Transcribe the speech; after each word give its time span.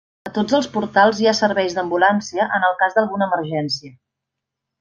A 0.27 0.31
tots 0.35 0.55
els 0.59 0.69
portals 0.77 1.19
hi 1.25 1.29
ha 1.31 1.35
serveis 1.41 1.77
d'ambulància 1.79 2.49
en 2.59 2.67
el 2.71 2.75
cas 2.83 2.97
d'alguna 2.99 3.31
emergència. 3.31 3.95